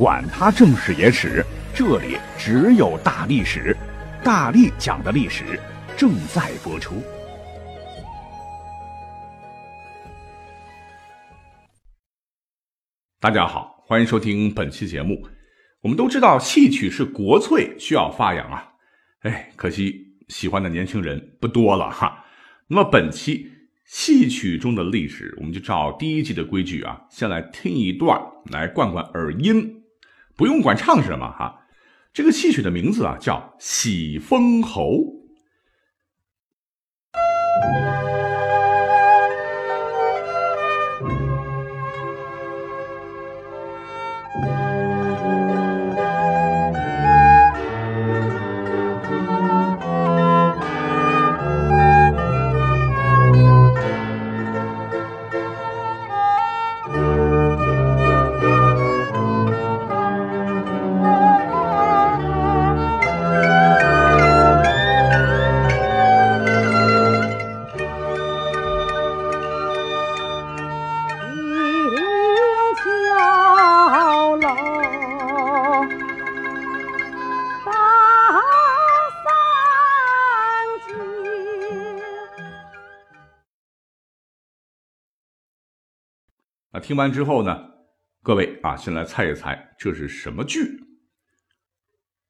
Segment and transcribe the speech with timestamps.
[0.00, 1.44] 管他正史野史。
[1.74, 3.76] 这里只有大历史，
[4.24, 5.60] 大力讲的历史
[5.94, 7.02] 正在播出。
[13.20, 15.28] 大家好，欢迎收听本期节目。
[15.82, 18.72] 我们都知道戏曲是国粹，需要发扬啊。
[19.20, 22.24] 哎，可惜喜欢的年轻人不多了哈。
[22.68, 23.52] 那么本期
[23.84, 28.18] 戏曲中的历史，我们就照第一季的规矩啊，先来听一段，
[28.50, 29.79] 来灌灌耳音，
[30.40, 31.66] 不用管唱什么哈。
[32.14, 34.84] 这个戏曲的名字啊，叫《喜封侯》。
[86.80, 87.56] 听完之后呢，
[88.22, 90.60] 各位啊，先来猜一猜这是什么剧？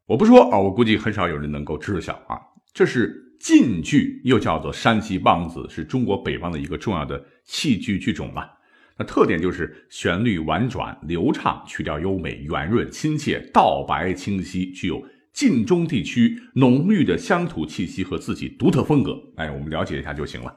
[0.07, 2.37] 我不说啊，我估计很少有人能够知晓啊。
[2.73, 8.59] 这是晋剧，又叫做山西梆子，是中国北方的一个重要的戏剧剧种了。
[8.97, 19.17] 那特点就是旋律婉转流畅，曲调优美圆润亲切，道白清晰，具有晋中地区浓郁的乡土气息和自己独特风格。
[19.37, 20.55] 哎，我们了解一下就行了。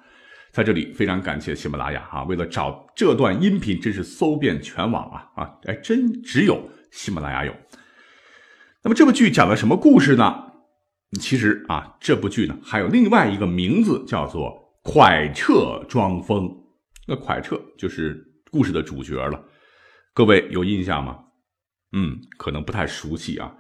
[0.54, 2.24] 在这里非常感谢喜马拉雅啊！
[2.26, 5.50] 为了找这段音频，真是搜遍全网啊啊！
[5.64, 7.52] 哎，真只有喜马拉雅有。
[8.84, 10.52] 那么这部剧讲了什么故事呢？
[11.20, 14.52] 其实啊，这部剧呢还有另外一个名字，叫做
[14.92, 16.44] 《蒯彻装疯》。
[17.08, 19.44] 那蒯彻就是故事的主角了。
[20.14, 21.18] 各位有印象吗？
[21.94, 23.52] 嗯，可能不太熟悉啊。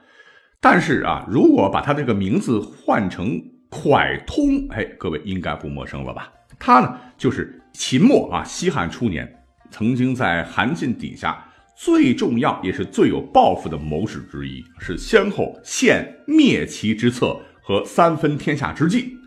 [0.62, 6.32] 但是啊，如果把他这个名字换成蒯通，哎，各位应该不陌生了吧？
[6.60, 11.44] 他呢，就是秦末啊，西汉初年，曾经在韩信底下
[11.76, 19.18] 最重要也是最有抱负的谋士之一，是先后献灭齐之策和三分天下之计。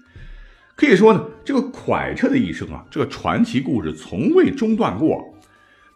[0.76, 5.22] 可以说呢，这个蒯彻的一生啊，这个传奇故事从未中断过。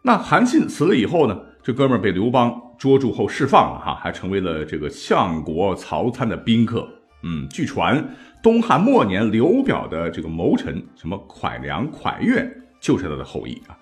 [0.02, 6.88] 那韩信死了以后呢，这哥们儿被刘邦捉住后释放了哈，还成为了这个相国曹参的宾客。
[7.22, 8.04] 嗯，据传。
[8.42, 12.50] 东汉末年，刘表的这个谋臣什么蒯良、蒯越
[12.80, 13.76] 就是他的后裔啊。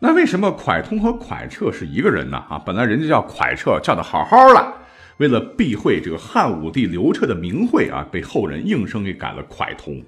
[0.00, 2.38] 那为什么蒯通和蒯彻是一个人呢？
[2.48, 4.74] 啊，本来人家叫蒯彻，叫的好好的，
[5.18, 10.02] 为了避讳这个汉武帝刘彻的名讳啊，被后人应声给改了蒯通。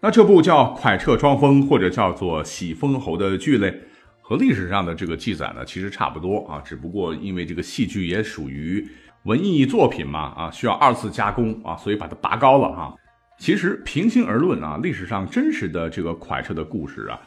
[0.00, 3.74] 那这部叫《蒯彻装疯》或者叫做《喜封侯》的剧类，
[4.20, 8.86] 和历史上的这个记载呢，其实差不多啊，只不过因为这个戏剧也属于
[9.24, 12.94] 文艺作品嘛，啊，需要二次加工啊，所以把它拔高了哈。
[13.38, 17.20] 其实平心而论啊，历史上真实的这个蒯彻的故事啊，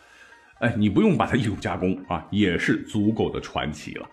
[0.59, 4.09] 哎，你不用把它艺术加工啊，也是足够的传奇了。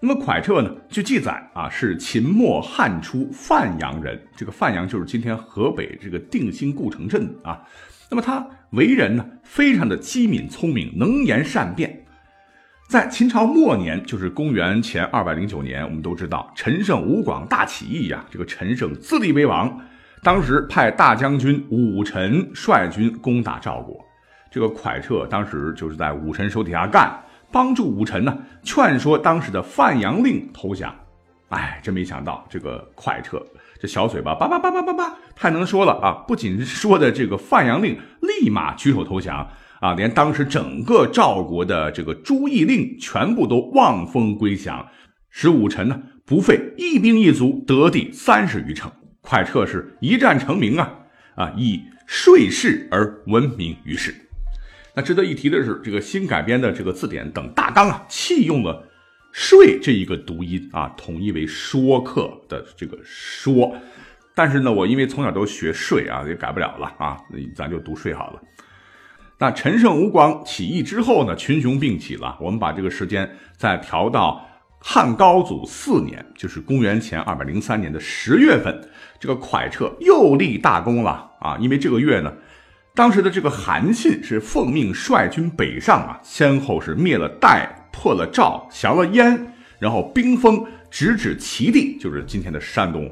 [0.00, 7.62] 那么蒯彻呢，据记载啊，是秦末汉初范阳人，这个范阳就是今天河北这个定兴故城镇啊。
[8.10, 12.03] 那么他为人呢，非常的机敏聪明，能言善辩。
[12.94, 19.80] 在秦朝末年，就是公元前二百零九年，我们都知道陈胜吴广大起义呀，这个陈胜自立为王。
[20.22, 24.00] 当时派大将军武臣率军攻打赵国，
[24.48, 27.12] 这个蒯彻当时就是在武臣手底下干，
[27.50, 30.94] 帮助武臣呢劝说当时的范阳令投降。
[31.48, 33.44] 哎，真没想到这个蒯彻
[33.80, 36.22] 这小嘴巴叭叭叭叭叭叭太能说了啊！
[36.28, 39.44] 不仅说的这个范阳令立马举手投降
[39.84, 44.88] 啊，连当时整个赵国的这个诸邑令全部都望风归降，
[45.28, 48.90] 使武臣呢不费一兵一卒得地三十余城。
[49.20, 50.90] 快彻是一战成名啊
[51.34, 54.14] 啊，以税事而闻名于世。
[54.94, 58.88] 那值得一提的是，这个新改编的这个字典等大纲啊，弃用了
[59.32, 63.76] 税这一个读音啊，统一为说客的这个说。
[64.34, 67.18] 但是呢，我因为从小都学税啊，也改不了了啊，
[67.54, 68.40] 咱就读税好了。
[69.38, 72.38] 那陈胜吴广起义之后呢，群雄并起了。
[72.40, 74.40] 我们把这个时间再调到
[74.78, 78.88] 汉高祖四年，就是公元前二百零三年的十月份，
[79.18, 81.56] 这个蒯彻又立大功了啊！
[81.58, 82.32] 因为这个月呢，
[82.94, 93.10] 当时的这个韩信是奉命率军北上啊，先后是灭了代、破了赵、降了燕，然后兵锋直指齐地，就是今天的山东。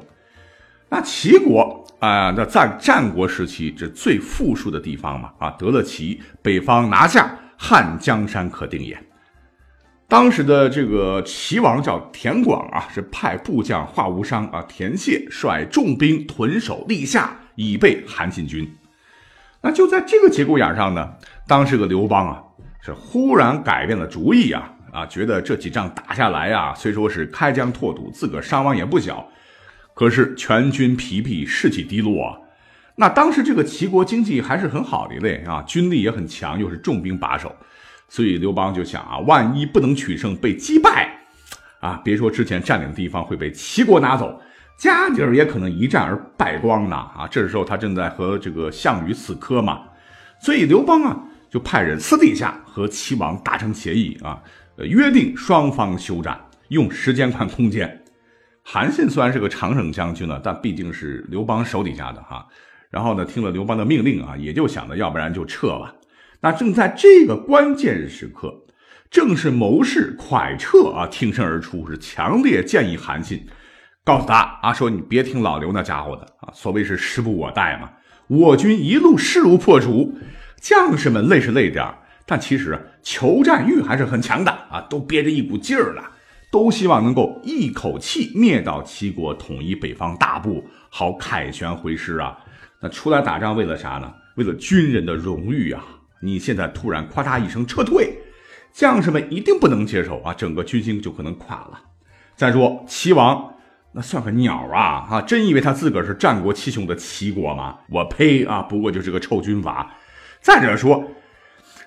[0.89, 9.01] 那齐国啊，那在战国时期这最富庶的地方嘛，啊，得了齐，北方拿下，汉江山可定也。
[10.09, 18.69] 当时的这个齐王叫田广啊，是派部将华无伤啊，田谢率重兵屯守历下，以备韩信军。
[19.61, 21.13] 那就在这个节骨眼上呢，
[21.47, 22.43] 当时个刘邦啊，
[22.81, 29.25] 是忽然改变了主意啊，啊，觉得这几仗打下来啊，虽说是开疆拓土，自个伤亡也不小。
[29.93, 32.37] 可是全军疲惫，士气低落啊。
[32.95, 37.55] 那当时这个齐国经济还是很好的嘞啊，军力也很强，又是重兵把守，
[38.07, 41.11] 所以刘邦就想啊，万一不能取胜，被击败，
[41.79, 44.39] 啊，别说之前占领的地方会被齐国拿走，
[44.77, 47.27] 家底儿也可能一战而败光呢啊。
[47.31, 49.81] 这时候他正在和这个项羽死磕嘛，
[50.39, 51.19] 所以刘邦啊
[51.49, 54.39] 就派人私底下和齐王达成协议啊，
[54.77, 58.02] 约定双方休战，用时间换空间。
[58.63, 62.47] 韩信虽然是个常胜将军呢，但毕竟是刘邦手底下的哈。
[62.89, 65.93] 然后呢，听了刘邦的命令啊，也就想着要不然就撤吧。
[66.39, 68.53] 那正在这个关键时刻，
[69.09, 73.45] 正是谋士蒯彻啊挺身而出，是强烈建议韩信，
[74.03, 77.89] 告诉他啊说你别听老刘那家伙的啊，所谓是时不我待嘛。
[78.27, 80.17] 我军一路势如破竹，
[80.61, 81.85] 将士们累是累点
[82.25, 86.03] 但其实求战欲还是很强的啊，都憋着一股劲儿了。
[86.53, 92.37] 都希望能够一口气灭掉齐国，统一北方大部，好凯旋回师啊！
[92.79, 94.13] 那出来打仗为了啥呢？
[94.35, 95.83] 为了军人的荣誉啊！
[96.21, 98.19] 你现在突然夸嚓一声撤退，
[98.71, 100.31] 将士们一定不能接受啊！
[100.31, 101.81] 整个军心就可能垮了。
[102.35, 103.55] 再说齐王
[103.93, 105.07] 那算个鸟啊！
[105.09, 107.79] 啊，真以为他自个儿是战国七雄的齐国吗？
[107.89, 108.61] 我呸啊！
[108.61, 109.91] 不过就是个臭军阀。
[110.39, 111.03] 再者说，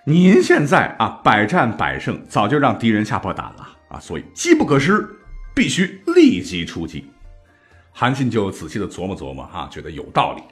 [0.07, 3.76] 您现在啊百战百胜，早就让敌人吓破胆了。
[4.01, 5.09] 所以机不可失，
[5.55, 7.05] 必须立即出击。
[7.93, 10.43] 韩信就仔细的琢磨琢磨，哈，觉得有道理，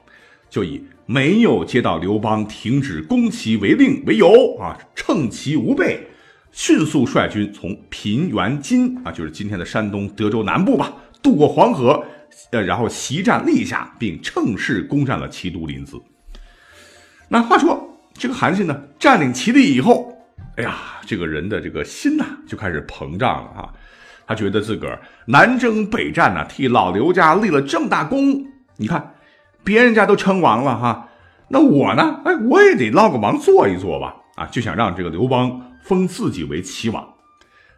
[0.48, 6.06] 就以没有接到刘邦停止攻齐为令为由，啊，趁其无备，
[6.52, 12.02] 迅速率军从平原津啊，就是今天的山东德州南部吧，渡过黄河，
[12.50, 16.00] 呃，然后袭占历下，并乘势攻占了齐都临淄。
[17.28, 20.13] 那话说，这个韩信呢，占领齐地以后。
[20.56, 23.68] 哎呀，这个人的这个心呐，就开始膨胀了啊！
[24.26, 28.46] 他觉得自个儿南征北战呢，替老刘家立了这么大功。
[28.76, 29.14] 你看，
[29.64, 31.08] 别人家都称王了哈，
[31.48, 32.20] 那我呢？
[32.24, 34.14] 哎，我也得捞个王坐一坐吧！
[34.36, 37.04] 啊，就想让这个刘邦封自己为齐王。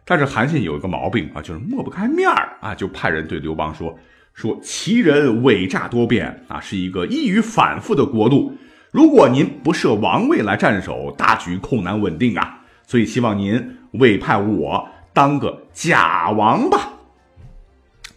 [0.05, 3.97] 但是韩信有一个毛病啊，就是抹不开面儿啊，就派人对刘邦说
[4.33, 8.55] ：“说齐人伪诈多变啊，是一个易于反复的国度。
[8.91, 12.53] 如果您不设王位来战守，大局恐难稳定啊。”
[12.87, 16.93] 所以希望您委派我当个假王吧。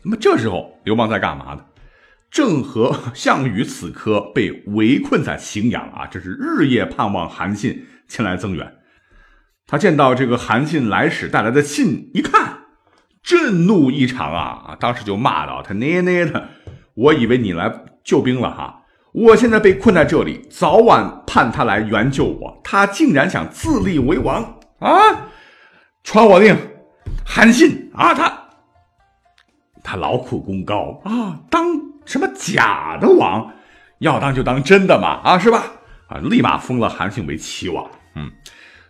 [0.03, 1.61] 那么这时候刘邦在干嘛呢？
[2.31, 8.77] 正和 项羽此刻被围困在荥阳啊，这是日夜盼望韩信前来增援。
[9.67, 12.59] 他见到这个韩信来使带来的信，一看，
[13.23, 14.77] 震怒异常啊！
[14.79, 16.49] 当时就骂道：“他奶奶的！
[16.95, 22.61] 我以为你来救兵了哈。”我现在被困在这里，早晚盼他来援救我。
[22.63, 25.29] 他竟然想自立为王啊！
[26.03, 26.57] 传我令，
[27.25, 28.49] 韩信啊，他
[29.85, 31.65] 他劳苦功高啊，当
[32.05, 33.53] 什么假的王？
[33.99, 35.65] 要当就当真的嘛啊，是吧？
[36.09, 37.89] 啊，立马封了韩信为齐王。
[38.17, 38.31] 嗯，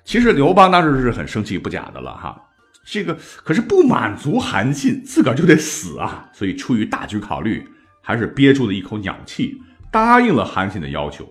[0.04, 2.40] 其实刘邦当时是很生气不假的了哈。
[2.84, 7.68] 这个可是不满足韩信，自个儿就得死啊，所以出于大局考虑，
[8.00, 9.60] 还是憋住了一口鸟气。
[9.92, 11.28] 答应了韩信的要求，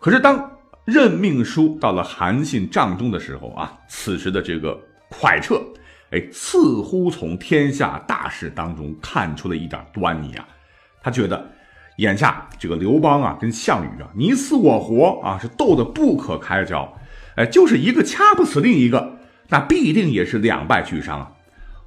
[0.00, 0.53] 可是当
[0.84, 4.78] 任命书到了韩信帐中的时候啊，此时的这个
[5.10, 5.62] 蒯彻，
[6.10, 10.46] 哎，似乎从天下大事当中看出了一点端倪啊。
[11.02, 11.50] 他觉得
[11.98, 16.92] 眼下这个刘邦啊，跟项羽啊，你死我活啊，是斗得不可开交，
[17.36, 21.32] 哎，就是一个掐不死另一个，那必定也是两败俱伤啊。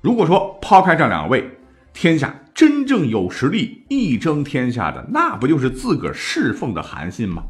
[0.02, 1.50] 如果说抛开这两位，
[1.94, 2.34] 天下。
[2.58, 7.44] 真正有实力一争天下的，那不就是自个儿侍奉的韩信吗？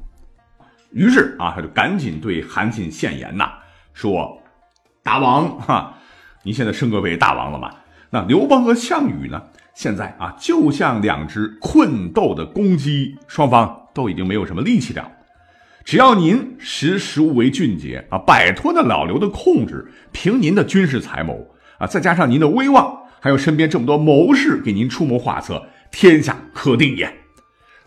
[0.91, 3.51] 于是啊，他就赶紧对韩信献言呐，
[3.93, 4.41] 说
[5.03, 5.93] ：“大王哈，
[6.43, 7.71] 您现在升格为大王了嘛？
[8.09, 9.41] 那刘邦和项羽呢？
[9.73, 15.11] 现在啊，就像两只困斗的公鸡，双方都已经没有什么力气了。
[15.85, 27.13] 只要您识时务为俊杰啊，摆脱了老刘的控制，凭您的军事才谋啊，再加上您的威望，还有身边这么多谋士给您出谋划策，天下可定也。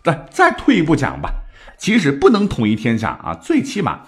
[0.01, 1.31] 但再退一步讲吧，
[1.81, 4.03] 即使不能统一天下啊，最起码，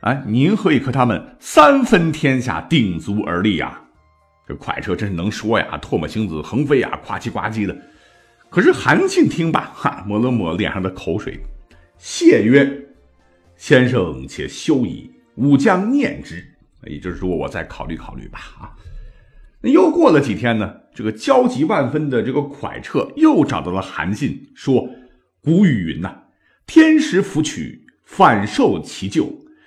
[0.00, 3.80] 啊，您可以和他们三分天下，鼎足而立呀。
[4.46, 7.76] 这蒯彻真是能说呀，唾沫星子横飞呀，呱唧呱唧的。
[8.48, 11.40] 可是韩信听罢，哈，抹了抹脸上的口水，
[11.98, 12.86] 谢曰
[13.58, 16.46] ：“先生且休矣，吾将念之。”
[16.86, 18.38] 也就是说，我再考虑考虑吧。
[18.60, 18.70] 啊，
[19.60, 20.72] 那又过了几天呢？
[20.94, 24.88] 这个焦急万分的这个蒯彻又找到了韩信，说
[25.42, 26.14] ：“古语云呐，
[26.66, 29.24] 天时弗取，反受其咎；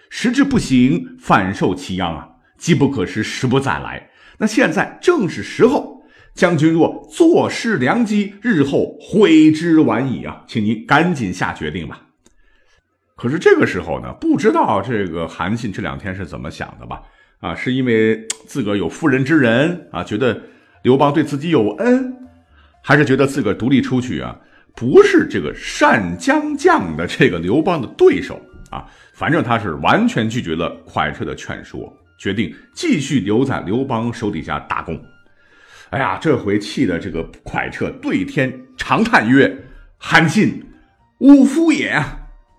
[0.10, 2.28] 时至不行，反受其殃啊！
[2.58, 6.04] 机不可失，时不再来。”那现在正是时候，
[6.34, 10.44] 将军若坐失良机，日后悔之晚矣啊！
[10.48, 12.02] 请您赶紧下决定吧。
[13.16, 17.02] 可是这个时候呢，不知道这个韩信这两天是怎么想的吧？
[17.40, 20.42] 啊，是因为自个有妇人之仁啊，觉得
[20.84, 22.14] 刘邦对自己有恩，
[22.82, 24.40] 还是觉得自个独立出去啊，
[24.80, 28.40] 不是这个单将将的这个刘邦的对手
[28.72, 28.88] 啊？
[29.14, 31.94] 反正他是完全拒绝了蒯彻的劝说。
[32.18, 34.98] 决定继续留在刘邦手底下打工。
[35.90, 39.54] 哎呀，这回气的这个蒯彻对天长叹曰
[39.98, 40.64] ：“韩信，
[41.18, 42.18] 武夫也啊，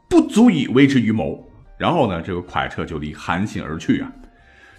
[0.08, 1.42] 不足以为之于谋。”
[1.78, 4.12] 然后呢，这个蒯彻就离韩信而去啊。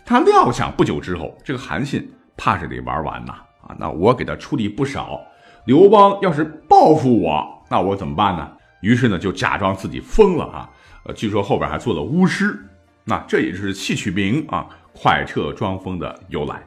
[0.05, 2.07] 他料想不久之后，这个韩信
[2.37, 3.33] 怕是得玩完呐
[3.67, 3.75] 啊！
[3.79, 5.19] 那我给他出力不少，
[5.65, 8.51] 刘邦要是报复我，那我怎么办呢？
[8.81, 10.69] 于是呢，就假装自己疯了啊。
[11.05, 12.57] 呃，据说后边还做了巫师。
[13.03, 16.61] 那这也是戏曲名啊，快撤装疯的由来。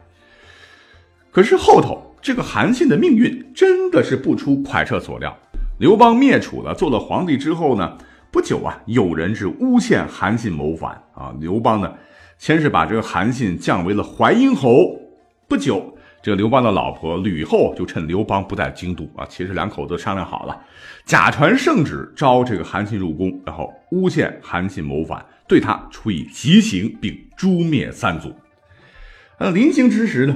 [1.30, 5.36] 可是后头这个韩信的命运真的是不出快撤所料。
[5.78, 7.98] 刘邦灭楚了，做了皇帝之后呢，
[8.30, 11.34] 不久啊，有人是诬陷韩信谋反啊。
[11.40, 11.92] 刘邦呢，
[12.38, 15.00] 先是把这个韩信降为了淮阴侯。
[15.46, 15.93] 不久，
[16.24, 20.58] 这刘邦的老婆吕后就趁刘邦不在京都啊，其实两口子商量好了，
[21.04, 25.22] 假传圣旨招这个韩信入宫，然后诬陷韩信谋反。
[25.46, 28.34] 对他处以极刑，并诛灭三族。
[29.36, 30.34] 呃，临行之时呢，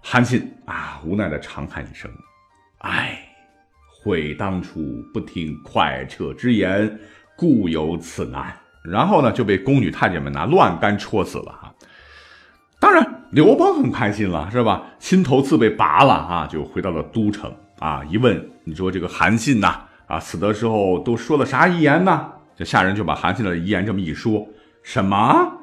[0.00, 2.10] 韩信啊，无奈的长叹一声
[2.82, 3.16] ：“唉，
[4.02, 4.80] 悔当初
[5.14, 6.98] 不听快彻之言，
[7.36, 11.72] 故有此难。”然后呢，就被宫女太监们拿乱杆戳死了哈。
[12.80, 14.82] 当然，刘邦很开心了，是吧？
[14.98, 18.02] 心头刺被拔了啊，就回到了都城啊。
[18.08, 22.32] 一问，你说这个韩信呐，啊，死的时候都说了啥遗言呢？
[22.56, 24.48] 这下人就把韩信的遗言这么一说，
[24.82, 25.58] 什么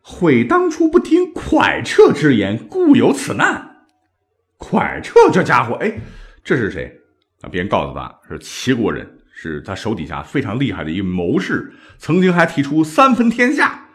[0.00, 3.84] 悔当初不听蒯彻之言，故有此难。
[4.58, 5.92] 蒯彻这家伙，哎，
[6.42, 6.92] 这是谁？
[7.42, 13.86] 啊，别人告诉他是齐国人，是他手底下非常厉害的一个谋士，曾经还提出三分天下。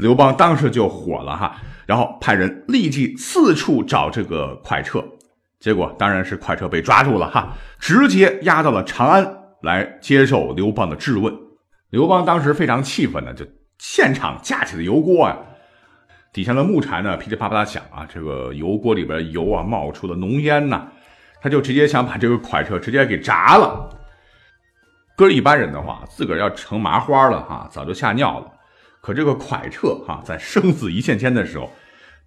[0.00, 5.04] 刘邦当时就火了哈，然后派人立即四处找这个蒯彻，
[5.60, 9.24] 结果当然是蒯彻被抓住了哈，直接押到了长安
[9.62, 11.32] 来接受刘邦的质问。
[11.90, 13.44] 刘邦当时非常气愤呢，就
[13.78, 15.36] 现场架起了油锅啊，
[16.32, 20.88] 底下的木柴呢噼里啪啦响啊，这个油锅里边油啊冒出了浓烟呐，
[21.42, 23.88] 他就直接想把这个蒯彻直接给炸了。
[25.16, 28.46] 搁一般人的话，自个儿要成麻花了哈，早就吓尿了。
[29.00, 31.70] 可这个蒯彻哈，在生死一线牵的时候，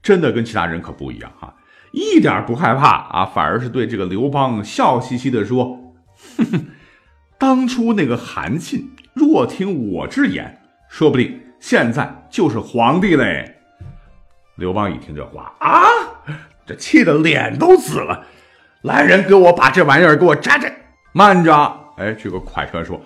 [0.02, 1.54] 真的跟其他人可不一样哈，
[1.92, 5.94] 一点不害怕啊，反而是对这个刘邦笑嘻嘻的说
[6.38, 6.66] ：“哼哼，
[7.38, 13.60] 当初那个韩信。”若听我之言，说不定现在就是皇帝嘞。
[14.56, 15.84] 刘邦一听这话啊，
[16.66, 18.26] 这气得脸都紫了。
[18.82, 20.68] 来人，给我把这玩意儿给我扎扎。
[21.12, 21.54] 慢着，
[21.98, 23.00] 哎，这个快车说，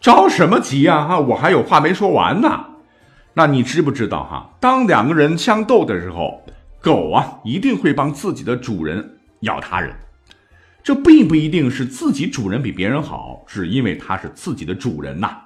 [0.00, 1.04] 着什么急啊？
[1.04, 2.64] 哈，我还有话没说完呢。
[3.38, 4.50] 那你知不知道哈？
[4.58, 6.42] 当两个人相斗的时候，
[6.82, 9.94] 狗啊一定会帮自己的主人咬他人。
[10.82, 15.36] 这并不一定是自己主人比别人好，是因为他是自己的主人呐。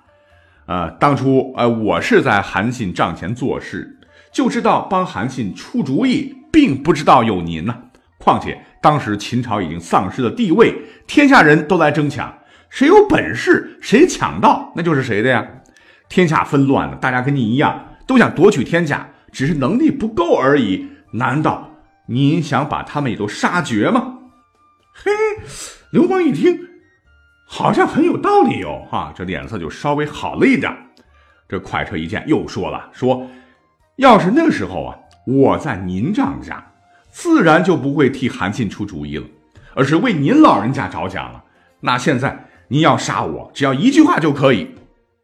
[0.65, 3.99] 呃，当初呃，我是在韩信帐前做事，
[4.33, 7.77] 就知道帮韩信出主意，并不知道有您呢。
[8.17, 10.75] 况且当时秦朝已经丧失了地位，
[11.07, 12.39] 天下人都来争抢，
[12.71, 15.47] 谁有本事谁抢到，那就是谁的呀。
[16.13, 20.87] 天下纷乱了，大家跟你一样都想夺取天下，只是能力不够而已。
[21.13, 21.71] 难道
[22.07, 24.19] 您想把他们也都杀绝吗？
[24.93, 25.11] 嘿，
[25.91, 26.69] 刘邦一听。
[27.47, 30.71] 好像很有道理哟，哈，这脸色就稍微好了一点。
[31.49, 33.27] 这快车一见，又说了，说，
[33.97, 36.63] 要是那时候啊，我在您帐下，
[37.11, 39.25] 自然就不会替韩信出主意了，
[39.75, 41.43] 而是为您老人家着想了。
[41.81, 44.75] 那现在您要杀我，只要一句话就可以。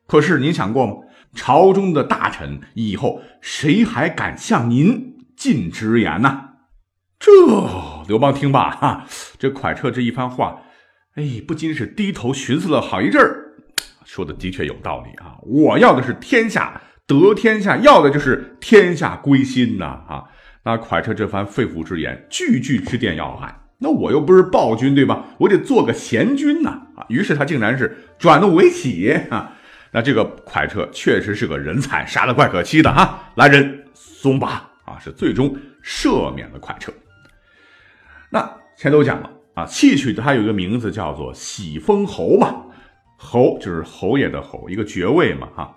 [0.09, 0.95] 可是您想过吗？
[1.35, 6.45] 朝中的大臣以后谁还敢向您进直言呢？
[7.21, 7.31] 这
[8.09, 9.05] 刘邦听罢，哈，
[9.39, 10.63] 这蒯彻这一番话，
[11.17, 13.53] 哎，不禁是低头寻思了好一阵儿。
[14.07, 15.37] 说的的确有道理啊！
[15.43, 19.85] 我要的是天下得天下，要的就是天下归心呐！
[20.09, 20.25] 啊，
[20.65, 23.55] 那蒯彻这番肺腑之言，句句直点要害。
[23.81, 25.27] 那我又不是暴君，对吧？
[25.41, 26.71] 我得做个贤君呐！
[26.97, 29.53] 啊，于是他竟然是转怒为喜啊！
[29.91, 33.21] 那这个蒯彻确实是个人才，杀的怪可惜的哈！
[33.37, 34.51] 来人，松绑
[34.85, 34.99] 啊！
[35.01, 36.93] 是最终赦免了蒯彻。
[38.31, 42.65] 那前都讲了啊，戏曲它有一个名字叫做喜封侯嘛。
[43.17, 45.77] 侯就是侯爷的侯，一个爵位嘛，哈，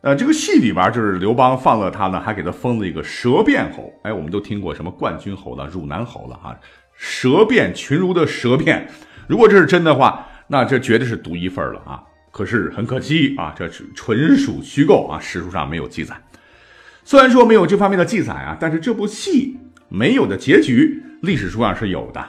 [0.00, 3.92] 呃，这个戏里边就是刘邦放了他呢，还给他封了一个舌辩侯。
[4.02, 6.58] 哎，我们都听过什么冠军侯了、汝南侯了，哈，
[6.94, 8.88] 舌辩群儒的舌辩，
[9.28, 12.02] 如果这是真的话，那这绝对是独一份了啊。
[12.36, 16.14] 可是很可惜啊，这是纯属虚构啊，史书上没有记载。
[17.02, 19.56] 虽然说没有这方面的记载啊，但是这部戏
[19.88, 22.22] 没有的结局，历史书上是有的。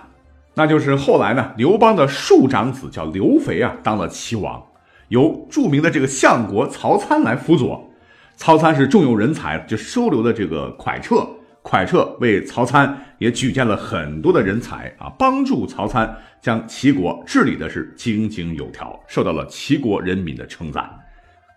[0.53, 4.63] 那就是后来呢，刘邦的庶长子叫刘肥啊，当了齐王，
[5.09, 7.91] 由著名的这个相国曹参来辅佐。
[8.37, 11.27] 曹参是重用人才，就收留了这个蒯彻。
[11.67, 20.89] 蒯彻为曹参也举荐了很多的人才啊，帮助曹参将齐国治理的是井井有条，受到了齐国人民的称赞。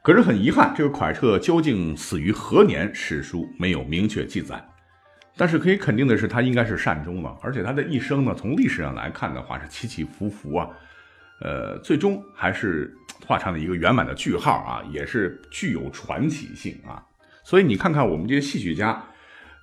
[0.03, 4.61] 可是很遗憾，这个蒯彻究竟死于何年，史书没有明确记载。
[5.37, 10.69] 但是可以肯定的是，他应该是善终了，而且他的一生呢，从历史上来看的话是起起伏伏啊，
[11.43, 12.93] 呃，最终还是
[13.25, 17.01] 画上了一个圆满的句号啊，也是具有传奇性啊。
[17.45, 19.03] 所以你看看我们这些戏曲家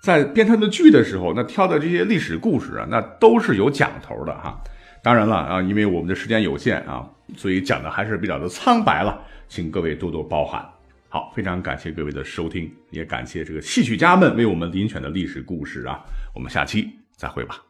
[0.02, 4.62] 在编他的剧的时候，那挑的这些历史故事啊，那都是有讲头的哈。
[5.04, 10.66] 当然了啊，因为我们的时间有限啊，所以讲的还是比较的苍白了，请各位多多包涵。
[11.10, 16.04] 好，非常感谢各位的收听，也感谢这个戏曲家们为我们遴选的历史故事啊！
[16.34, 17.67] 我们下期再会吧。